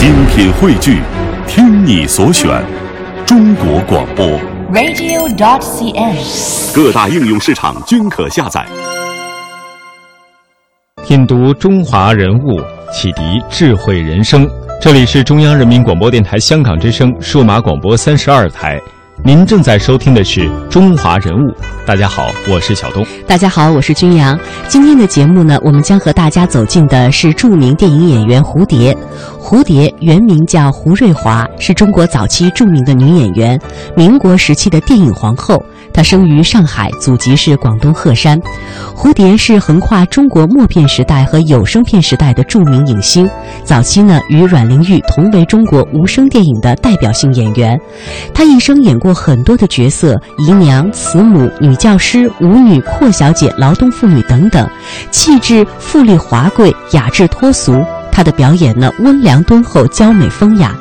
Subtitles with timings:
[0.00, 1.02] 精品汇聚，
[1.46, 2.64] 听你所选，
[3.26, 4.26] 中国广播。
[4.72, 6.74] radio.dot.cn，。
[6.74, 8.66] 各大应用市场均可下载。
[11.06, 14.48] 品读中华人物，启迪智慧人生。
[14.80, 18.80] 这里是中央人民广播电台香港之声数码广播三十二台，
[19.22, 21.38] 您正在收听的是《中华人物》。
[21.86, 23.04] 大家好，我是小东。
[23.26, 24.38] 大家好，我是君阳。
[24.66, 28.96] 今天的节目呢，我们将和大家走进的是著名电影演员蝴蝶。
[29.38, 33.60] 蝴蝶原名叫胡瑞华，是中国早期著名的女演员，
[33.94, 35.62] 民国时期的电影皇后。
[35.92, 38.40] 她生于上海，祖籍是广东鹤山。
[38.94, 43.28] 蝴蝶是横跨中国默片时代和有声片时代的著名影星，
[43.64, 47.78] 早期呢与阮玲玉同为中国无声电影的代表性演员。
[48.32, 54.68] 她一生演过很多的角色，姨娘、慈母、女教师、舞女、阔小姐、劳动妇女等等，
[55.10, 57.82] 气质富丽华贵，雅致脱俗。
[58.12, 60.74] 她的表演呢温良敦厚，娇美风雅。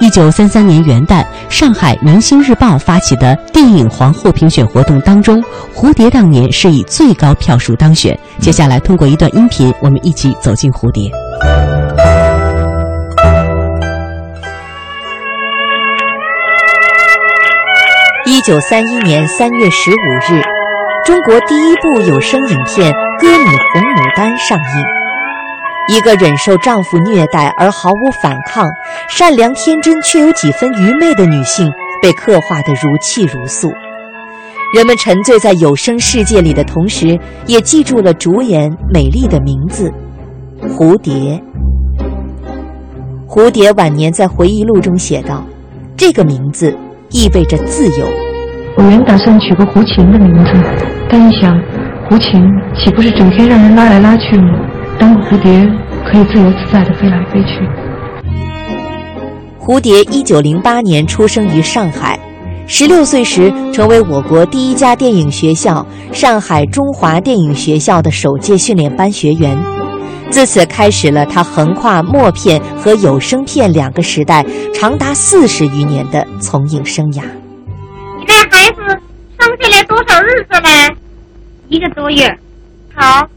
[0.00, 5.42] 一九三三年元旦，上海《明星日报》发起的电影皇后评选活动当中，
[5.74, 8.18] 蝴蝶当年是以最高票数当选。
[8.40, 11.10] 接下来通过一段音频，我们一起走进蝴蝶。
[18.32, 19.94] 一九三一年三月十五
[20.26, 20.40] 日，
[21.04, 25.94] 中国第一部有声影片《歌女红牡丹》上映。
[25.94, 28.66] 一个忍受丈夫虐待而毫无反抗、
[29.06, 33.70] 善良天真却有几分愚昧的女性，被刻画得如泣如诉。
[34.74, 39.92] 人们沉醉在有声世界里的同时，也记住了主演美丽的名字——
[40.74, 41.38] 蝴蝶。
[43.28, 45.44] 蝴蝶晚年在回忆录中写道
[45.98, 46.74] ：“这个名字
[47.10, 48.06] 意味着自由。”
[48.76, 50.52] 我原打算取个胡琴的名字，
[51.08, 51.54] 但一想，
[52.08, 52.42] 胡琴
[52.74, 54.58] 岂不是整天让人拉来拉去吗？
[54.98, 55.68] 当个蝴蝶
[56.04, 57.68] 可以自由自在地飞来飞去。
[59.58, 62.18] 蝴蝶一九零八年出生于上海，
[62.66, 69.56] 十六岁时成为我国第一家电影学校——上海中华电影学校的首届训练班学员。
[70.30, 74.44] 自此开始了他横跨默片和有声片两个时代，
[74.74, 77.22] 长达四十余年的从影生涯。
[78.62, 78.80] 孩子
[79.40, 80.96] 生下来多少日子了？
[81.68, 82.28] 一个多月。
[82.94, 83.28] 好。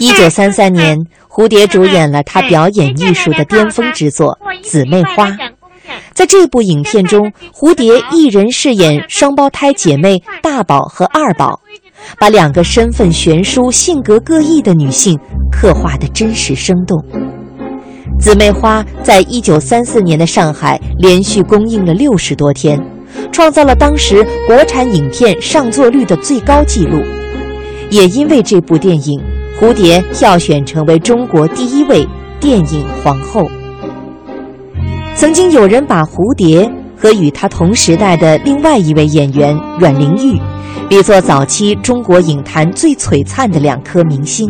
[0.00, 0.98] 一九三三年，
[1.28, 5.30] 蝴蝶主演了她表演艺术的巅峰之作《姊妹花》。
[6.12, 11.60] 在这部影片中，蝴蝶一人饰演双胞胎姐妹大宝和二宝，
[12.18, 15.16] 把两个身份悬殊、性格各异的女性
[15.50, 16.98] 刻画的真实生动。
[18.20, 22.80] 《姊妹花》在一九三四年的上海连续公映了六十多天，
[23.32, 27.00] 创造了当时国产影片上座率的最高纪录。
[27.90, 29.20] 也因为这部电影。
[29.60, 32.06] 蝴蝶票选成为中国第一位
[32.38, 33.50] 电影皇后。
[35.16, 40.40] 曾经有人把蝴蝶和与她同时代的另外一位演员阮玲玉
[40.88, 44.48] 比作早期中国影坛最璀璨的两颗明星。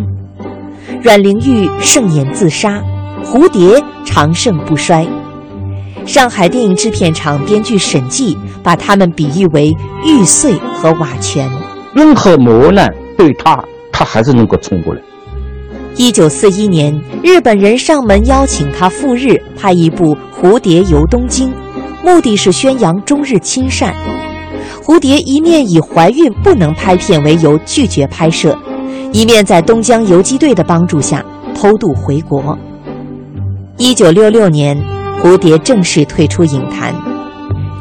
[1.00, 2.78] 阮玲玉盛年自杀，
[3.24, 5.06] 蝴蝶长盛不衰。
[6.08, 9.70] 上海电影制片厂编剧沈季把他们比喻为
[10.02, 11.46] 玉碎和瓦全。
[11.94, 13.62] 任何磨难对他。
[13.92, 15.02] 他还是能够冲过来。
[15.96, 21.50] 一九四一年，日本人上门邀请他赴日拍一部《蝴蝶游东京》，
[22.02, 23.94] 目的是宣扬中日亲善。
[24.82, 28.58] 蝴蝶一面以怀孕不能拍片为由拒绝拍摄，
[29.12, 31.22] 一面在东江游击队的帮助下
[31.54, 32.58] 偷渡回国。
[33.76, 34.74] 一九六六年，
[35.20, 36.94] 蝴蝶正式退出影坛。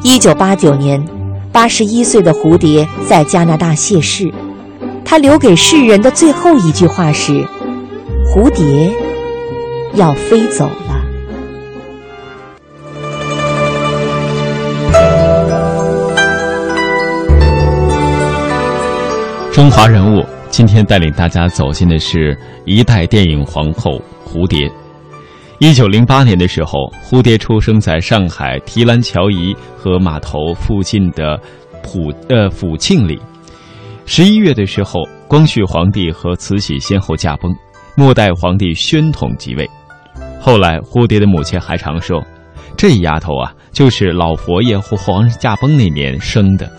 [0.04, 1.04] 一九八九年，
[1.52, 4.34] 八十一岁的蝴蝶在加拿大谢世。
[5.06, 7.46] 他留给世人的最后一句话是
[8.28, 8.92] ：“蝴蝶
[9.94, 11.06] 要飞走了。”
[19.54, 24.70] 中华人物今天带领大家走进的是一代电影皇后蝴蝶。
[25.60, 31.36] 一九零八年的时候，蝴蝶出生在上海提篮桥颐和码头附近的
[31.82, 33.20] 普呃抚庆里。
[34.06, 37.52] 十一月的时候，光绪皇帝和慈禧先后驾崩，
[37.96, 39.68] 末代皇帝宣统即位。
[40.40, 42.24] 后来，蝴蝶的母亲还常说
[42.78, 46.72] ：“这丫头啊，就是老佛爷或皇上驾崩那年生的。”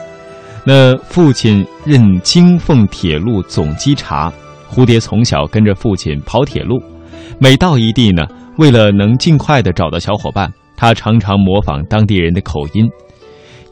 [0.64, 4.32] 那父亲任京凤铁路总稽查，
[4.70, 6.80] 蝴蝶从小跟着父亲跑铁路，
[7.38, 8.26] 每到一地呢，
[8.56, 12.88] 为了能尽快的找到小伙伴，他常常模仿当地人的口音。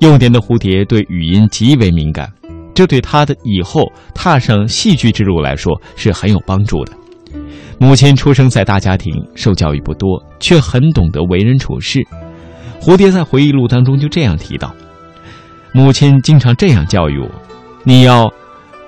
[0.01, 2.31] 幼年的蝴蝶对语音极为敏感。
[2.75, 6.93] 这对他的以后踏上戏剧之路来说是很有帮助的。
[7.79, 12.07] 母亲出生在大家庭，受教育不多，却很懂得为人处事。
[12.79, 14.75] 蝴蝶在回忆录当中就这样提到：
[15.73, 17.29] 母亲经常这样教育我，
[17.83, 18.31] 你要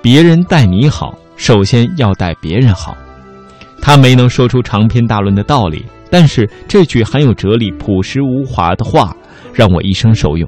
[0.03, 2.95] 别人待你好，首先要待别人好。
[3.81, 9.15] 他没能说出长篇大论的道理，但是这句含有哲理、朴实无华的话，
[9.53, 10.47] 让我一生受用。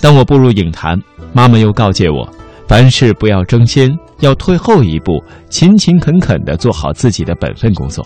[0.00, 1.00] 当我步入影坛，
[1.32, 2.28] 妈妈又告诫我，
[2.66, 3.90] 凡事不要争先。
[4.20, 8.04] 要退后一步，勤勤恳恳地做好自己的本分工作。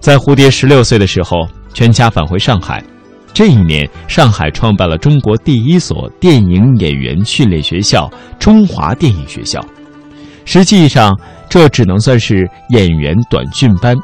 [0.00, 2.84] 在蝴蝶十六岁的时候，全家返回上海。
[3.32, 9.64] 这一年，上海创办了中国第一所电影演员训练学校——中华电影学校。
[10.44, 11.18] 实际上，
[11.48, 13.96] 这只能算是演员短训班，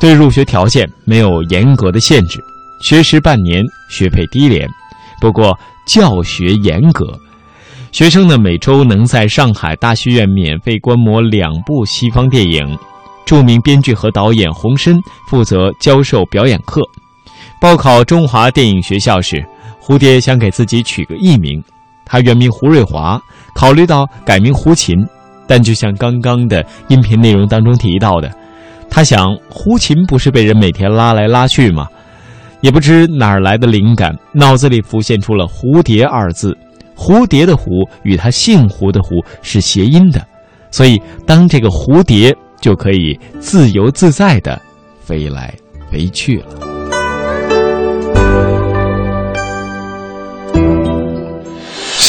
[0.00, 2.42] 对入学条件没有严格的限制，
[2.80, 4.68] 学时半年，学费低廉，
[5.20, 7.06] 不过教学严格。
[7.92, 12.76] 学生呢，每周能在上海大剧院免费观摩两部西方电影。
[13.24, 15.00] 著名编剧和导演洪深
[15.30, 16.82] 负责教授表演课。
[17.58, 19.42] 报考中华电影学校时，
[19.80, 21.62] 蝴蝶想给自己取个艺名，
[22.04, 23.18] 他原名胡瑞华，
[23.54, 24.94] 考虑到改名胡琴，
[25.46, 28.30] 但就像刚刚的音频内容当中提到的，
[28.88, 31.86] 他想胡琴不是被人每天拉来拉去吗？
[32.60, 36.56] 也不知哪儿来的灵感，脑子里浮现出了“蝴蝶”二字。
[36.96, 40.26] 蝴蝶的“蝴”与他姓胡的“胡”是谐音的，
[40.70, 44.58] 所以当这个蝴蝶就可以自由自在的
[45.00, 45.52] 飞来
[45.90, 46.73] 飞去了。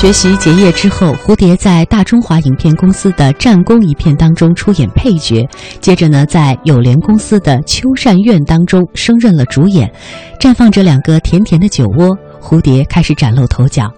[0.00, 5.44] 学习结业之后，蝴蝶在大中华影片公司的《战功》一片当中出演配角，
[5.80, 9.92] 接着呢，在友联公司的《秋善院》当中升任了主演，
[10.38, 13.92] 绽放着两个甜甜的酒窝，蝴蝶开始崭露头角。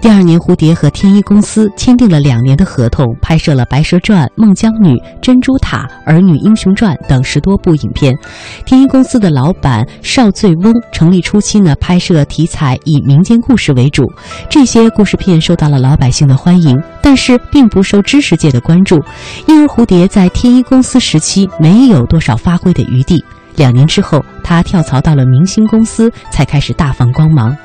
[0.00, 8.16] 第二年，蝴蝶和天一公司签订了两年的合同，拍摄了《白蛇传》《孟姜女》《珍珠塔》《儿女英雄传》等十多部影片。
[8.64, 14.10] 天一公司的老板邵醉翁成立初期呢，拍摄题材以民间故事为主，
[14.48, 19.00] 这些故事片受到了老百姓的欢迎，但是并不受知识界的关注，
[19.46, 23.24] 因而蝴蝶在天一公司时期没有多少发挥的余地。
[23.56, 27.56] 两年之后，他跳槽到了明星公司，才开始大放光芒。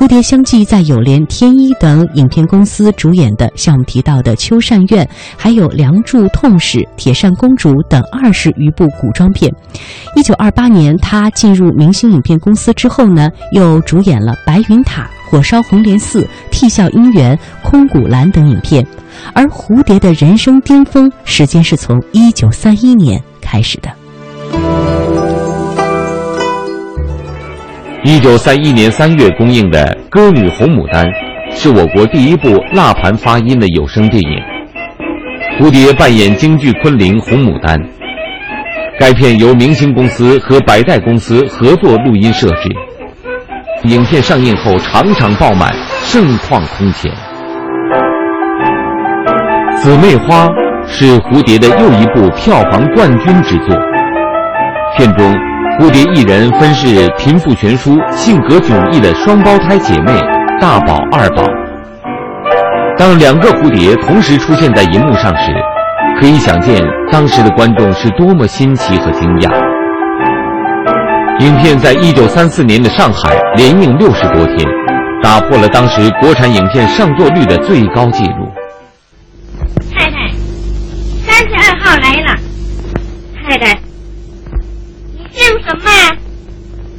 [0.00, 5.04] 蝴蝶相继在友联、天一等影片公司主演的，像我们提到的《秋善院》，
[5.36, 9.52] 还有《梁祝痛史》《铁扇公主》等二十余部古装片。
[10.16, 18.82] 一九二八年，他进入明星影片公司之后呢，又主演了《白云塔》《火烧红莲寺》《替笑姻缘》《空谷兰》等影片。
[19.34, 23.90] 而蝴蝶的人生巅峰时间是从一九三一年开始的。
[28.02, 31.04] 一九三一年三月公映的《歌女红牡丹》，
[31.50, 34.30] 是我国第一部蜡盘发音的有声电影。
[35.58, 37.78] 蝴蝶扮演京剧昆凌红牡丹。
[38.98, 42.70] 该片由明星公司和百代公司合作录音摄制。
[43.84, 45.70] 影片上映后场场爆满，
[46.02, 47.12] 盛况空前。
[49.82, 50.46] 《姊妹花》
[50.86, 53.76] 是蝴蝶的又一部票房冠军之作。
[54.96, 55.49] 片中。
[55.78, 60.12] 蝴蝶一人分饰贫富悬殊、性格迥异的双胞胎姐妹
[60.60, 61.42] 大宝、二宝。
[62.98, 65.52] 当两个蝴蝶同时出现在银幕上时，
[66.20, 69.50] 可以想见当时的观众是多么新奇和惊讶。
[71.40, 74.58] 影片在一九三四年的上海连映六十多天，
[75.22, 78.52] 打破了当时国产影片上座率的最高纪录。
[79.94, 80.30] 太太，
[81.26, 82.38] 三十二号来了。
[83.48, 83.89] 太太。
[85.70, 86.16] 姓什么？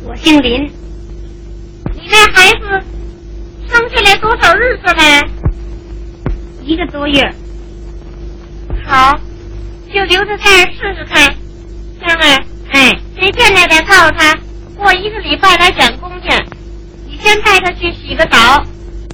[0.06, 0.64] 我姓林。
[1.94, 2.82] 你这孩子
[3.68, 5.28] 生下来多少日子了？
[6.64, 7.22] 一个多月。
[8.86, 9.20] 好，
[9.94, 11.36] 就留在这儿试试看。
[12.00, 14.38] 香儿，哎，谁见来再告诉他，
[14.78, 16.30] 过一个礼拜来转工去。
[17.08, 18.64] 你先带他去洗个澡，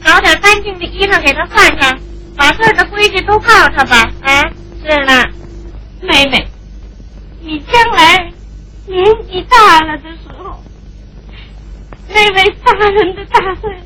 [0.03, 1.99] 找点干净的衣裳给他换上，
[2.35, 4.11] 把这儿的规矩都告诉他吧。
[4.21, 4.43] 啊，
[4.83, 5.25] 是了，
[6.01, 6.47] 妹妹，
[7.41, 8.26] 你将来。
[8.88, 10.63] 年纪大了的时候，
[12.08, 13.77] 那位杀人的大帅，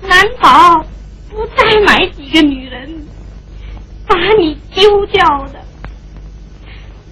[0.00, 0.82] 难保
[1.28, 3.06] 不再买几个女人
[4.06, 5.22] 把你丢掉
[5.52, 5.62] 的。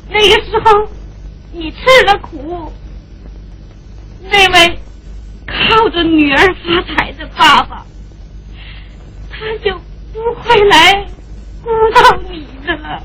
[0.08, 0.88] 那个时候，
[1.52, 2.72] 你吃了苦，
[4.22, 4.78] 那位
[5.46, 7.84] 靠着女儿发财的爸爸，
[9.30, 9.78] 他就
[10.14, 11.06] 不会来
[11.62, 13.02] 顾到你的了。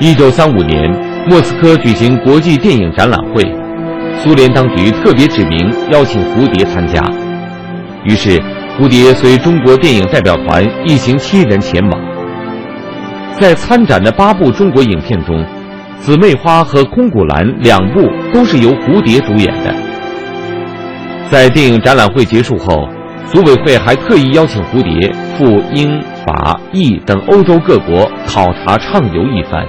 [0.00, 0.90] 一九三五年，
[1.28, 3.42] 莫斯科举行国际电影展览会，
[4.18, 7.00] 苏联当局特别指明邀请蝴蝶参加，
[8.02, 8.40] 于是
[8.76, 12.00] 蝴蝶随中国电影代表团一行七人前往。
[13.38, 15.36] 在参展的八部中国影片中，
[16.00, 18.00] 《姊妹花》和《空谷兰》两部
[18.32, 19.72] 都是由蝴蝶主演的。
[21.30, 22.88] 在电影展览会结束后，
[23.32, 29.64] 组委会还特意邀请蝴蝶赴英、法、意等欧洲各国考察畅游一番。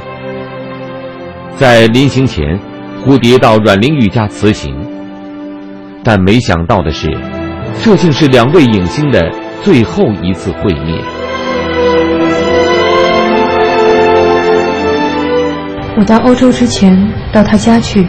[1.58, 2.60] 在临行前，
[3.06, 4.76] 蝴蝶到阮玲玉家辞行，
[6.04, 7.10] 但没想到的是，
[7.82, 9.32] 这竟是两位影星的
[9.64, 11.02] 最后一次会面。
[15.98, 16.94] 我到欧洲之前
[17.32, 18.06] 到他家去，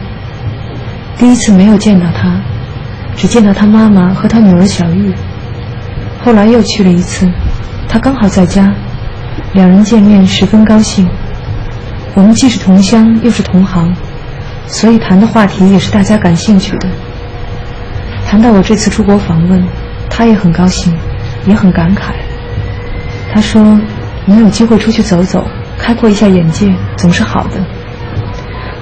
[1.16, 2.40] 第一次没有见到他，
[3.14, 5.14] 只见到他妈妈和他女儿小玉。
[6.20, 7.30] 后来又去了一次，
[7.88, 8.74] 他刚好在家，
[9.52, 11.08] 两人见面十分高兴。
[12.16, 13.94] 我们既是同乡又是同行，
[14.66, 16.88] 所以谈的话题也是大家感兴趣的。
[18.26, 19.62] 谈到我这次出国访问，
[20.08, 20.96] 他也很高兴，
[21.46, 22.14] 也很感慨。
[23.35, 23.78] 他说
[24.25, 25.46] ：“能有机会出去走走，
[25.78, 27.61] 开阔一下眼界，总是好的。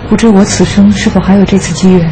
[0.09, 2.09] 不知我此生是否还有这次机缘？”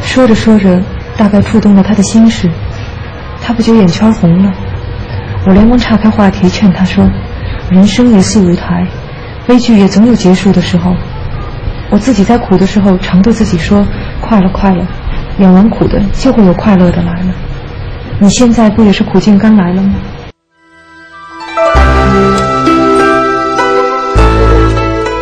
[0.00, 0.80] 说着说着，
[1.18, 2.48] 大概触动了他的心事，
[3.42, 4.50] 他不久眼圈红了。
[5.46, 7.06] 我连忙岔开话题，劝他说
[7.70, 8.82] ：“人生也似舞台。”
[9.46, 10.94] 悲剧也总有结束的时候。
[11.88, 13.86] 我自己在苦的时候，常对自己说
[14.20, 14.84] ：“快了，快了，
[15.38, 17.32] 演完苦的就会有快乐的来了。”
[18.18, 19.94] 你现在不也是苦尽甘来了吗？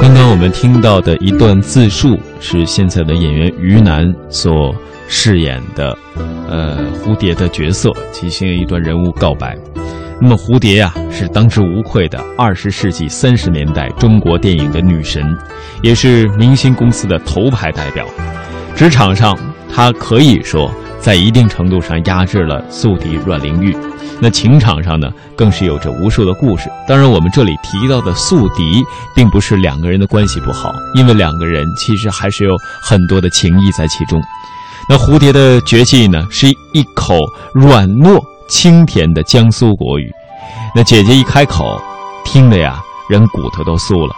[0.01, 4.75] 刚刚我们听到的一段自述，是现在的演员于南所
[5.07, 5.97] 饰演的，
[6.49, 9.55] 呃，蝴蝶的角色，进行一段人物告白。
[10.27, 15.23] 那么蝴蝶呀，是当之无愧的二十世纪三十年代中国电影的女神，
[15.83, 18.07] 也是明星公司的头牌代表。
[18.75, 19.39] 职场上，
[19.71, 23.77] 她可以说在一定程度上压制了宿敌阮玲玉；
[24.19, 26.71] 那情场上呢，更是有着无数的故事。
[26.89, 28.83] 当然，我们这里提到的宿敌，
[29.15, 32.51] 并不是两个人的关系不好，因为两个人其实还是有
[32.81, 34.19] 很多的情谊在其中。
[34.89, 37.15] 那蝴蝶的绝技呢，是一口
[37.53, 38.19] 软糯。
[38.49, 40.13] 清甜的江苏国语，
[40.75, 41.81] 那姐姐一开口，
[42.25, 44.15] 听的呀，人骨头都酥了。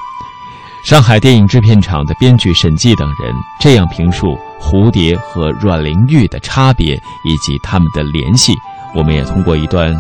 [0.85, 8.53] 上海电影制片厂的编剧沈季等人这样评述蝴蝶和阮玲玉的差别以及他们的联系，
[8.95, 9.93] 我们也通过一段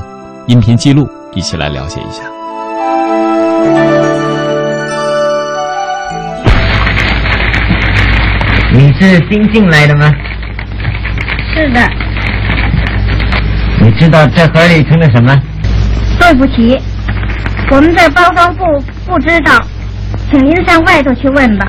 [0.47, 2.23] 音频记录一起来了解一下。
[8.73, 10.12] 你是新进来的吗？
[11.54, 12.05] 是的。
[13.87, 15.33] 你知道这盒里存的什么？
[16.19, 16.76] 对不起，
[17.71, 18.64] 我们在包装部
[19.07, 19.64] 不知道，
[20.28, 21.69] 请您上外头去问吧。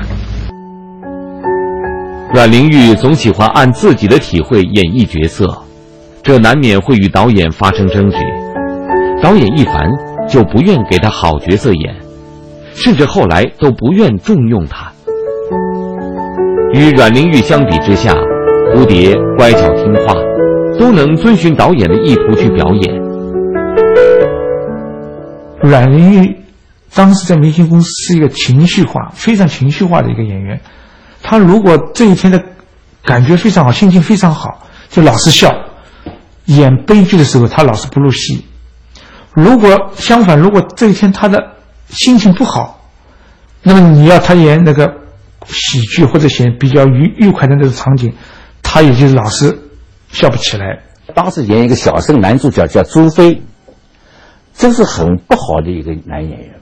[2.34, 5.46] 阮玲玉总喜欢按自己的体会演绎角色，
[6.20, 8.16] 这难免会与导演发生争执。
[9.22, 9.88] 导演一烦
[10.28, 11.94] 就不愿给他好角色演，
[12.74, 14.90] 甚至后来都不愿重用他。
[16.74, 18.12] 与阮玲玉相比之下，
[18.74, 20.16] 蝴蝶乖巧听话。
[20.78, 22.94] 都能遵循导演的意图去表演。
[25.60, 26.36] 阮玲玉
[26.94, 30.60] 当时在明星公司是一个情绪化、非常情绪化的一个演员。
[31.22, 32.42] 她如果这一天的
[33.04, 35.50] 感觉非常好，心情非常好，就老是笑；
[36.46, 38.44] 演悲剧的时候，她老是不入戏。
[39.34, 41.38] 如果相反，如果这一天她的
[41.88, 42.88] 心情不好，
[43.62, 44.92] 那么你要她演那个
[45.46, 48.12] 喜剧或者演比较愉愉快的那种场景，
[48.62, 49.58] 她也就是老是。
[50.10, 50.82] 笑不起来。
[51.14, 53.40] 当时演一个小生男主角叫朱飞，
[54.54, 56.54] 这是很不好的一个男演员。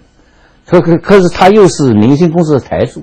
[0.67, 3.03] 可可可是他又是明星公司的台柱，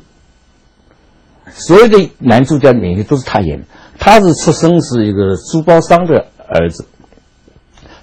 [1.49, 3.65] 所有的男主角演员都是他演的。
[3.99, 6.85] 他是出生是一个珠宝商的儿子，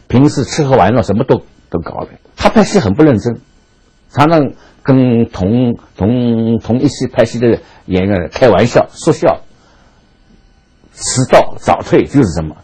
[0.08, 2.08] 平时吃喝玩乐什么都都搞的。
[2.36, 3.40] 他拍戏很不认真，
[4.10, 9.40] 常常跟同同同一起拍戏的演员开玩笑说笑。
[11.00, 12.56] 迟到早退就是什么？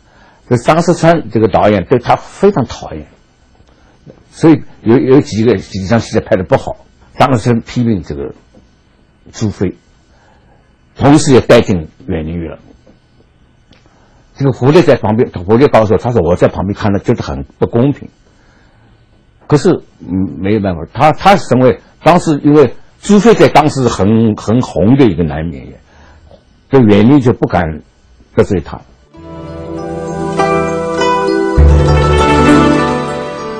[0.48, 3.04] 这张石川这个导演对他非常讨厌，
[4.30, 6.86] 所以有有几个几场戏拍的不好，
[7.18, 8.32] 张石川批评这个
[9.32, 9.74] 朱飞，
[10.94, 12.58] 同时也带进阮玲玉了。
[14.36, 18.08] 这个狐狸在旁边，蝴蝶告诉我，他说我在旁边看了觉得很不公平。
[19.48, 25.80] 可是嗯没有办法，他他成为当时因为朱飞在当时很很红的一个男演员，
[26.70, 27.82] 这袁立就不敢
[28.36, 28.80] 得罪他。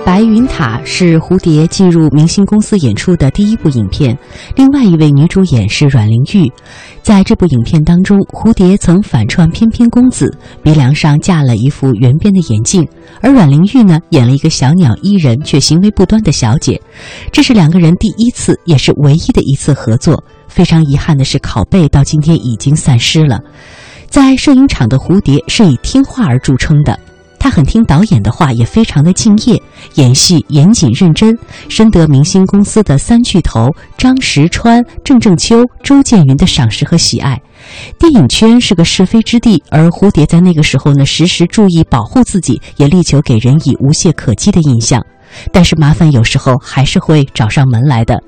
[0.04, 4.16] 白云塔是蝴蝶进入明星公司演出的第一部影片，
[4.54, 6.50] 另外一位女主演是阮玲玉。
[7.02, 12.86] 在这部影片当中，蝴蝶曾反串翩翩公子，鼻梁上架了一副圆边的眼镜，
[13.20, 16.80] 而阮玲玉呢，演了一个小鸟依人却行为不端的小姐。
[17.32, 20.22] 这是两个人第一次，也是唯一的一次合作。
[20.48, 23.40] 非常遗憾的是，拷贝到今天已经散失了。
[24.08, 26.98] 在摄影厂的蝴蝶是以听话而著称的。
[27.38, 29.62] 他很听导演的话，也非常的敬业，
[29.94, 31.36] 演戏严谨认真，
[31.68, 37.40] 深得明星公司的三巨头张石川、郑正秋、周建云的赏识和喜爱。
[38.00, 45.00] 电影圈是个是非之地，而蝴蝶在那个时候呢，时时注意保护自己，也力求给人以无懈可击的印象。
[45.52, 48.20] 但是麻烦有时候还是会找上门来的。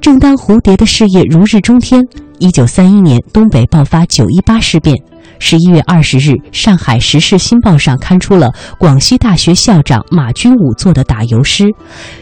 [0.00, 2.06] 正当蝴蝶的事业如日中天，
[2.38, 4.94] 一九三一年东北爆发九一八事变。
[5.40, 11.64] 十一月二十日，上海《时事新报》上刊出了广西大学校长马君武作的打油诗：“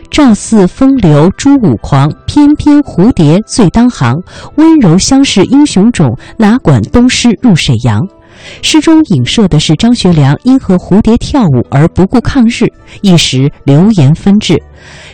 [0.08, 4.14] 赵四风流朱五狂，翩翩蝴蝶最当行。
[4.56, 8.00] 温柔乡试英雄冢，哪管东施入沈阳。”
[8.62, 12.66] 诗中影射的是张学良因和蝴蝶跳舞而不顾抗日，
[13.02, 14.62] 一时流言纷至。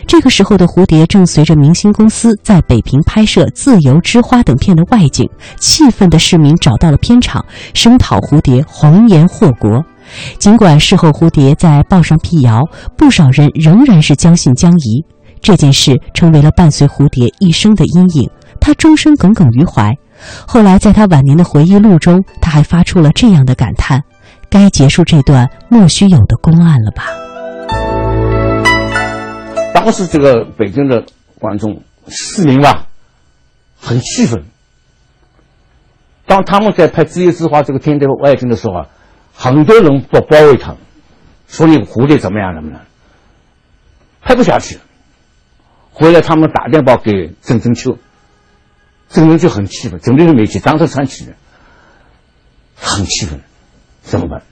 [0.07, 5.27] 这个时候的蝴蝶正随着明星公司在北平拍摄《自由之花》等片的外景，
[5.59, 9.83] 气愤的市民找到了片场，声讨蝴蝶红颜祸国。
[10.37, 12.61] 尽管事后蝴蝶在报上辟谣，
[12.95, 15.03] 不少人仍然是将信将疑。
[15.41, 18.29] 这件事成为了伴随蝴蝶一生的阴影，
[18.61, 19.91] 他终生耿耿于怀。
[20.47, 24.03] 后来在他晚年的回忆录中，他还发出了这样的感叹
[24.49, 27.03] ：“该结束这段莫须有的公案了吧。”
[29.73, 31.03] 当时这个北京的
[31.39, 32.87] 观众市民吧，
[33.79, 34.45] 很气愤。
[36.25, 38.87] 当他们在拍《自由之花》这个片的外景的时候啊，
[39.35, 40.75] 很多人都包围他，
[41.47, 42.81] 说你蝴蝶怎么样怎么样，
[44.21, 44.79] 拍不下去。
[45.91, 47.97] 回来他们打电报给郑正秋，
[49.15, 51.31] 郑正秋很气愤，郑正秋没去，张德川去了，
[52.75, 53.41] 很气愤，
[54.01, 54.43] 怎么办？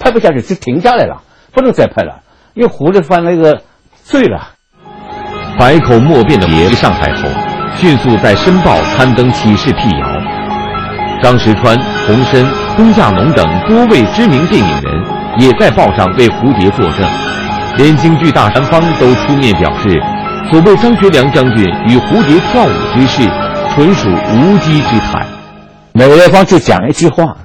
[0.00, 2.22] 拍不下去就停下来了，不能再拍了，
[2.54, 3.62] 因为蝴蝶犯了一个。
[4.02, 4.54] 醉了，
[5.56, 7.28] 百口莫辩的别上台后，
[7.76, 10.06] 迅速在《申报》刊登启事辟谣。
[11.22, 12.44] 张石川、洪深、
[12.76, 15.04] 龚稼农等多位知名电影人
[15.38, 17.08] 也在报上为蝴蝶作证，
[17.76, 20.02] 连京剧大山方都出面表示，
[20.50, 23.22] 所谓张学良将军与蝴蝶跳舞之事，
[23.74, 25.26] 纯属无稽之谈。
[25.92, 27.36] 梅兰芳就讲一句话：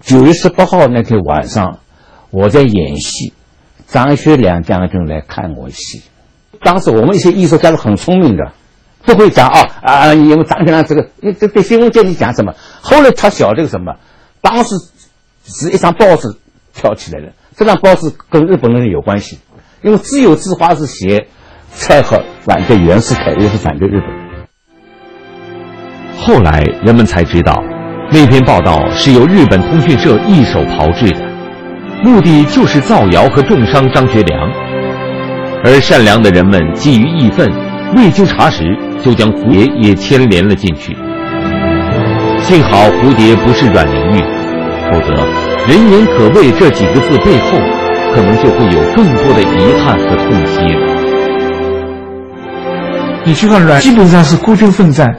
[0.00, 1.78] 九月十八号那天晚上，
[2.30, 3.32] 我在演戏。
[3.86, 6.02] 张学良将军来看我戏，
[6.62, 8.52] 当时我们一些艺术家是很聪明的，
[9.02, 11.06] 不会讲啊啊，因为张学良这个，
[11.38, 12.54] 这对新闻界里讲什么？
[12.80, 13.96] 后来他晓得什么？
[14.40, 14.74] 当时
[15.44, 16.34] 是一张报纸
[16.72, 19.38] 跳起来的，这张报纸跟日本人有关系，
[19.82, 21.26] 因为自由之花是写
[21.72, 24.21] 蔡和反对袁世凯，又是反对日本。
[26.24, 27.60] 后来人们才知道，
[28.12, 31.18] 那篇报道是由日本通讯社一手炮制的。
[32.04, 34.40] 目的就是造谣和重伤张学良，
[35.64, 37.50] 而善良的人们基于义愤，
[37.96, 38.62] 未经查实
[39.02, 40.96] 就将蝴蝶也牵连了进去。
[42.38, 44.20] 幸好蝴蝶不是阮玲玉，
[44.92, 45.14] 否则
[45.66, 47.58] “人言可畏”这几个字背后，
[48.14, 50.86] 可能就会有更多的遗憾和痛惜了。
[53.24, 55.12] 你去看阮，基本上是孤军奋战，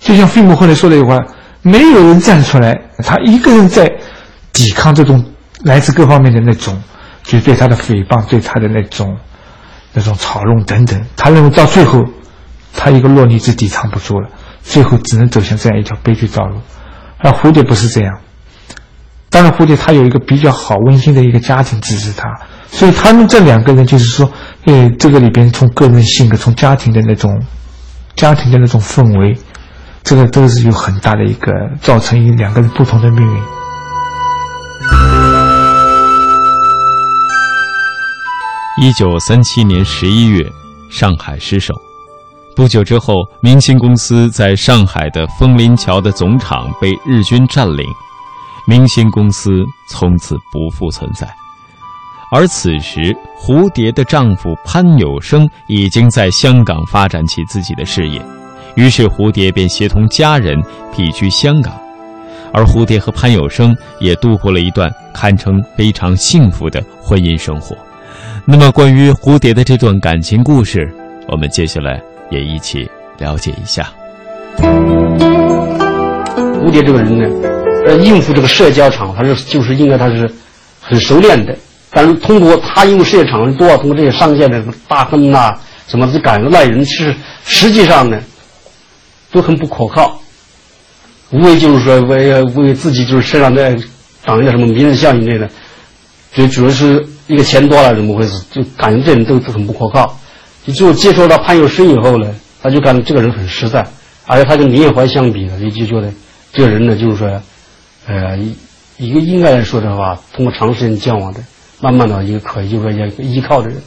[0.00, 1.18] 就像费穆后来说的一句话
[1.62, 3.88] ：“没有人站出来，他一个人在
[4.52, 5.24] 抵抗这种。”
[5.62, 6.82] 来自各方面的那种，
[7.22, 9.14] 就是对他的诽谤，对他的那种
[9.92, 12.02] 那种嘲弄等等，他认为到最后，
[12.74, 14.30] 他一个弱女子抵抗不住了，
[14.62, 16.56] 最后只能走向这样一条悲剧道路。
[17.18, 18.20] 而蝴蝶不是这样，
[19.28, 22.26] 当然蝴蝶他有一个比较好温馨的一个家庭支持他，
[22.70, 24.32] 所以他们这两个人就是说，
[24.64, 27.38] 呃，这个里边从个人性格，从家庭的那种
[28.16, 29.36] 家庭的那种氛围，
[30.02, 33.42] 这个都是有很大的一个造成一两个人不同的命运。
[38.82, 40.44] 一九三七年十一月，
[40.90, 41.74] 上海失守。
[42.56, 47.86] 不久之后，明星公司在上海的枫林桥的总厂被日军占领，
[48.66, 49.50] 明星公司
[49.90, 51.28] 从此不复存在。
[52.32, 58.24] 而此时，蝴蝶的丈夫潘有生已经在香港发展起自己的事业，
[58.74, 60.56] 于是蝴蝶便协同家人
[60.96, 61.72] 避居香港。
[62.52, 67.76] 而蝴蝶和潘有生也度过了一段堪称非常幸福的婚姻生活。
[68.44, 70.92] 那么，关于蝴蝶的这段感情故事，
[71.28, 73.88] 我们接下来也一起了解一下。
[76.58, 77.24] 蝴蝶这个人呢，
[77.86, 80.28] 呃，应付这个社交场，他是就是应该他是
[80.80, 81.56] 很熟练的。
[81.92, 85.54] 但是通过他因为社交场多，通过这些上线的大亨呐，
[85.86, 88.18] 什么这感赖人，其实实际上呢，
[89.32, 90.20] 都很不可靠。
[91.30, 93.76] 无非就是说为为自己就是身上在
[94.24, 95.48] 挡一个什么名人效应类的，
[96.34, 98.42] 就主要是一个钱多了怎么回事？
[98.50, 100.18] 就感觉这人都都很不可靠。
[100.66, 103.86] 就最后接触到潘有生以后呢，他就感觉这个人很实在，
[104.26, 106.12] 而且他跟林业怀相比呢，也就觉得
[106.52, 107.40] 这个人呢，就是说，
[108.06, 108.36] 呃，
[108.98, 111.40] 一个应该来说的话，通过长时间交往的，
[111.80, 113.80] 慢慢的一个可以就说一个依靠的人。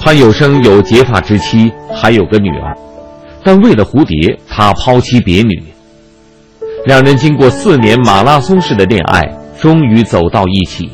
[0.00, 2.76] 潘有生有结发之妻，还有个女儿，
[3.44, 5.62] 但为了蝴蝶，他抛妻别女。
[6.86, 9.20] 两人经过四年马拉松式的恋爱，
[9.60, 10.90] 终于走到一起。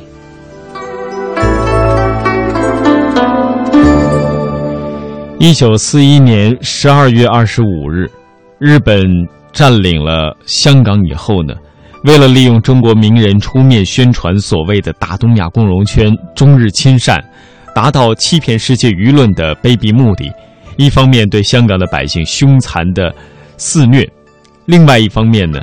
[5.38, 8.10] 一九四一年十二月二十五日，
[8.58, 9.06] 日本
[9.52, 11.54] 占领了香港以后呢，
[12.04, 17.24] 为了利用中国名人出面宣传所谓的大东亚共荣圈、中日亲善，
[17.74, 20.30] 达到欺骗世界舆论的卑鄙目的，
[20.80, 23.14] 一方面对香港的百姓凶残的
[23.58, 24.08] 肆虐。
[24.64, 25.60] 另外一方面呢，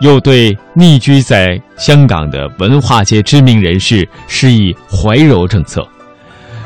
[0.00, 5.82] 又对匿居在香港的文化界知名人士施以怀柔政策。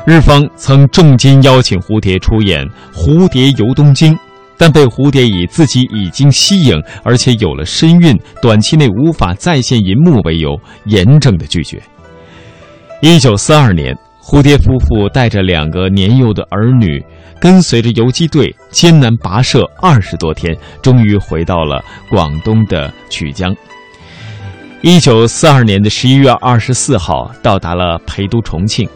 [0.05, 2.63] 日方曾重金邀请蝴蝶出演
[2.93, 4.13] 《蝴蝶游东京》，
[4.55, 11.81] 但被蝴蝶以自己已经息影，而且有了身孕，短期内无法再现银幕为由，严正的拒绝。
[13.01, 17.03] 一九四二年，蝴蝶夫妇带着两个年幼的儿女。
[17.37, 23.55] 跟随着游击队艰难跋涉二十多天，终于回到了广东的曲江。
[24.81, 28.89] 一九四二年的十一月二十四号，到达了陪都重庆。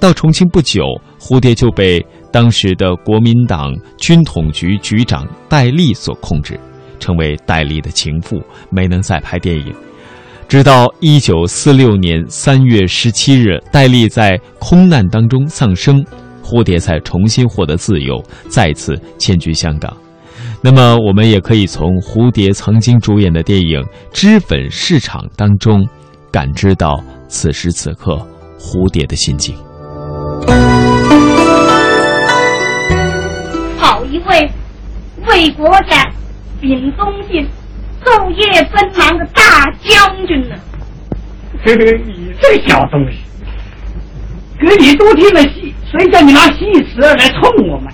[0.00, 0.82] 到重庆不久，
[1.20, 6.58] 蝴蝶就被当时的国民党军统局局长戴笠所控制，
[6.98, 9.72] 成为戴笠的情妇，没能再拍电影。
[10.48, 16.04] 直到一九四六年三月十七日，戴笠在空难当中丧生。
[16.40, 19.94] 蝴蝶才重新获得自由，再次迁居香港。
[20.62, 23.82] 那么，我们也可以从蝴蝶曾经主演的电影
[24.12, 25.84] 《脂粉市场》当中，
[26.30, 28.14] 感知到此时此刻
[28.56, 29.56] 蝴蝶的心境。
[33.76, 34.48] 好一位
[35.26, 36.08] 为国家
[36.60, 37.44] 秉忠心、
[38.06, 40.54] 昼夜奔忙的大将军呢！
[41.64, 43.18] 嘿嘿，你这个小东西，
[44.60, 45.74] 给你多听了戏。
[45.90, 47.92] 谁叫你拿戏词来冲我们？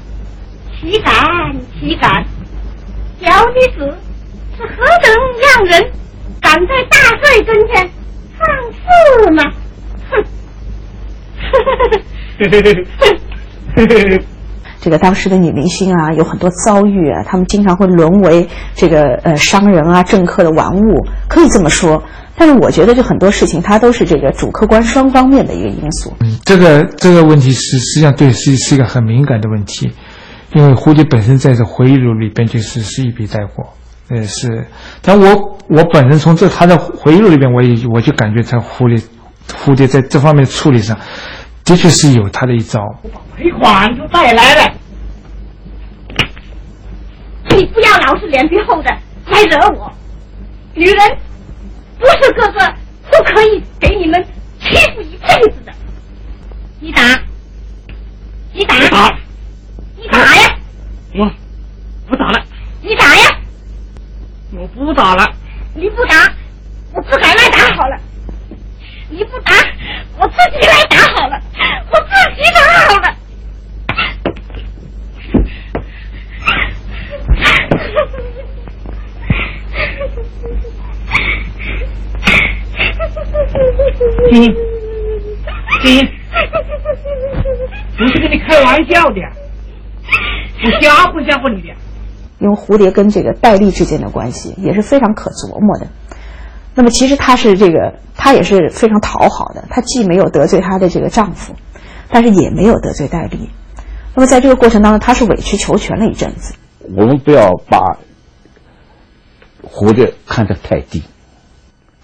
[0.78, 1.12] 岂敢
[1.80, 2.24] 岂敢！
[3.22, 3.96] 小女子
[4.56, 5.90] 是何等让人，
[6.40, 7.90] 敢在大帅跟前
[8.38, 9.42] 放肆呢？
[10.10, 10.24] 哼！
[14.82, 22.02] 这个当时的女明星啊，有很多遭遇啊，她们经常会沦为这个呃商人啊、政客的玩物，可以这么说。
[22.34, 26.12] 但是我觉得，就很多事情，它都是这个主客观双方面的一个因素。
[26.18, 29.92] 嗯，这个这个问题是实际上对是是一个很敏感的问题，
[30.52, 33.74] 因为蝴蝶本身在这回忆录里边就是是一笔带过，
[34.08, 34.66] 呃是。
[35.00, 39.00] 但我我本人从这他的回忆录里边，我也我就感觉他蝴蝶
[39.64, 40.98] 蝴蝶在这方面处理上，
[41.64, 42.80] 的确是有他的一招。
[43.02, 44.74] 我把赔款都带来了，
[47.50, 48.90] 你不要老是脸皮厚的
[49.26, 49.92] 来惹我，
[50.74, 51.18] 女人。
[51.98, 52.74] 不是个个
[53.12, 54.20] 都可以给你们
[54.58, 55.72] 欺负一辈子的。
[56.80, 57.00] 你打，
[58.52, 58.74] 你打，
[59.96, 60.58] 你打呀！
[61.14, 61.30] 我
[62.08, 62.44] 不打了。
[62.80, 63.38] 你打呀！
[64.52, 65.24] 我不打了。
[65.76, 66.16] 你不打，
[66.92, 67.96] 我自个来打好了。
[69.12, 69.52] 你不打，
[70.18, 71.38] 我自己来打好了。
[71.90, 73.14] 我自己打好了。
[84.30, 84.54] 金
[85.82, 86.08] 金，
[87.98, 89.20] 不是跟你开玩笑的，
[90.64, 91.68] 我吓唬吓唬你的。
[92.38, 95.86] 因为蝴蝶跟这个戴笠之间的关系也是非常可琢磨的。
[96.74, 99.64] 那么其实她是这个，她也是非常讨好的。
[99.70, 101.54] 她既没有得罪她的这个丈夫，
[102.08, 103.50] 但是也没有得罪戴笠。
[104.14, 106.54] 那么在这个过程当中，她是委曲求全了一阵子。
[106.96, 107.78] 我们不要把
[109.62, 111.02] 活着看得太低。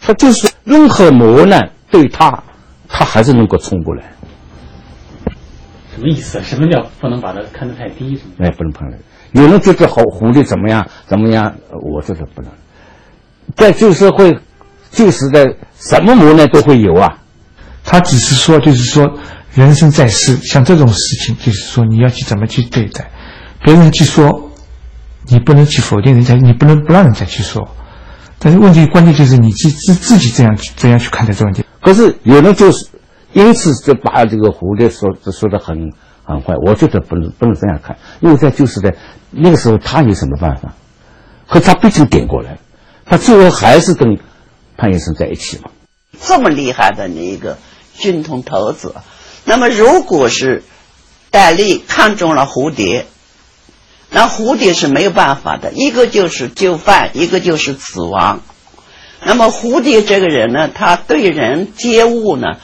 [0.01, 2.45] 他就是任何磨难对他，
[2.89, 4.05] 他还是能够冲过来。
[5.93, 6.41] 什么意思？
[6.43, 8.17] 什么叫不能把它看得太低？
[8.39, 8.97] 哎，不能碰了。
[9.33, 10.87] 有人觉得好狐狸怎么样？
[11.07, 11.53] 怎么样？
[11.83, 12.51] 我这是不能。
[13.57, 14.39] 在旧社会、
[14.91, 15.45] 旧时代，
[15.79, 17.19] 什么磨难都会有啊。
[17.85, 19.07] 他只是说，就是说，
[19.55, 23.11] 人生在世，像这种事情，就是说你要去怎么去对待，
[23.65, 24.51] 别人去说，
[25.27, 27.67] 你不能去否定人家，你不能不让人家去说。
[28.39, 31.65] 但是问题关键就是你自自自己这样这样去看待这个问题。
[31.81, 32.87] 可是有人就是
[33.33, 35.77] 因此就把这个蝴蝶说说的很
[36.25, 38.95] 很坏，我觉得不能不能这样看，因为在旧时代
[39.31, 40.73] 那个时候他有什么办法？
[41.49, 42.59] 可他毕竟点过来，
[43.07, 44.19] 他最后还是跟
[44.79, 45.71] 潘医生在一起嘛。
[46.27, 47.59] 这么厉害的那一个
[47.99, 48.95] 军统头子，
[49.45, 50.63] 那么如果是
[51.31, 53.05] 戴笠看中了蝴蝶。
[54.11, 58.41] 那蝴蝶是没有办法的，一个就是就范，一个就是死亡。
[59.23, 62.57] 那么蝴蝶这个人呢，他对人接物呢，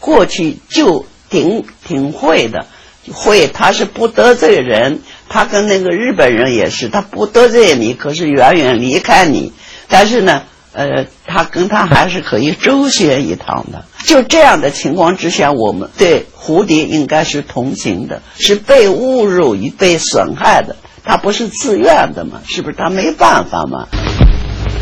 [0.00, 2.66] 过去就挺挺会的，
[3.12, 9.52] 会他是不得罪人，他跟那个日本人也是，他不得罪你，可是远远离开你，
[9.88, 10.42] 但是呢。
[10.72, 13.84] 呃，他跟他还是可以周旋一趟的。
[14.04, 20.76] 就这样的情况之下，我们对蝴蝶应该是同情的，是被侮辱与被损害的。
[21.04, 22.40] 他不是自愿的嘛？
[22.46, 22.76] 是不是？
[22.76, 23.86] 他没办法嘛？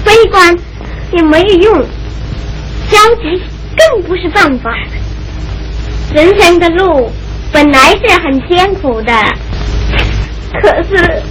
[0.05, 0.57] 悲观
[1.12, 1.83] 也没有用，
[2.88, 3.42] 消极
[3.76, 4.70] 更不是办法。
[6.14, 7.11] 人生的路
[7.53, 9.12] 本来是很艰苦的，
[10.62, 11.22] 可是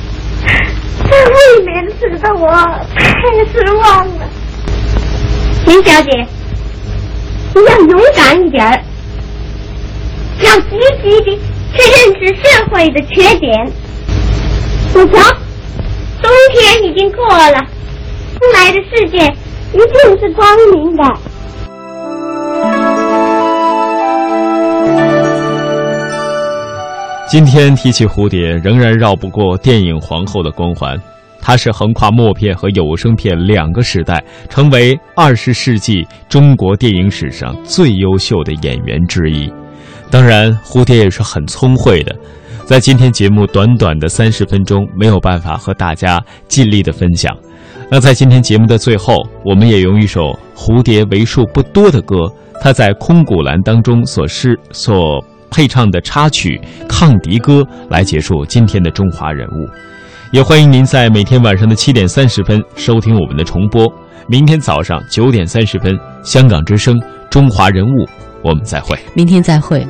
[1.03, 4.29] 这未免使得我太失望了。
[5.69, 6.09] 林小姐，
[7.53, 8.83] 你要勇敢一点儿，
[10.43, 10.71] 要积
[11.03, 11.37] 极的
[11.71, 13.71] 去认识社会的缺点。
[14.95, 15.21] 你瞧，
[16.23, 19.17] 冬天已经过了，将来的世界
[19.71, 21.03] 一定是光明的。
[27.27, 30.99] 今天提起蝴蝶，仍然绕不过电影皇后的光环。
[31.41, 39.51] 她是横跨默片和有声片两个时代，成为二十世纪中国电影史上最优秀的演员之一。
[40.11, 42.15] 当然，蝴蝶也是很聪慧的。
[42.65, 47.35] 在今天节目短短的三十分钟，没有办法和大家尽力的分享。
[47.89, 59.67] 那在今天节目的最后，我们也用一首蝴蝶为数不多的歌，她在《空谷兰》当中所诗所配唱的插曲《抗敌歌》，来结束今天的中华人物。
[60.31, 63.83] 也欢迎您在每天晚上的七点三十分收听我们的重播。
[64.27, 66.95] 明天早上九点三十分，香港之声
[67.31, 68.05] 《中华人物》，
[68.43, 68.95] 我们再会。
[69.15, 69.83] 明天再会。